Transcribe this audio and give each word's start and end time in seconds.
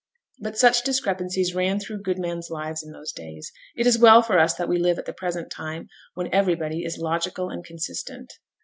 But 0.39 0.57
such 0.57 0.81
discrepancies 0.83 1.53
ran 1.53 1.79
through 1.79 2.01
good 2.01 2.17
men's 2.17 2.49
lives 2.49 2.81
in 2.81 2.91
those 2.91 3.11
days. 3.11 3.51
It 3.75 3.85
is 3.85 3.99
well 3.99 4.23
for 4.23 4.39
us 4.39 4.55
that 4.55 4.67
we 4.67 4.79
live 4.79 4.97
at 4.97 5.05
the 5.05 5.13
present 5.13 5.51
time, 5.51 5.89
when 6.15 6.33
everybody 6.33 6.83
is 6.83 6.97
logical 6.97 7.51
and 7.51 7.63
consistent. 7.63 8.33